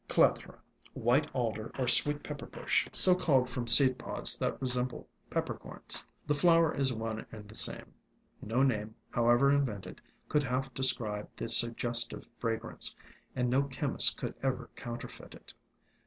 [0.09, 0.57] Clethra,
[0.95, 6.03] White Alder, or Sweet Pepper bush (so called from seed pods that resemble pepper corns),
[6.25, 7.93] the flower is one and the same;
[8.41, 12.95] no name, however invented, could half describe the sugges tive fragrance,
[13.35, 15.53] and no chemist could ever counter feit it.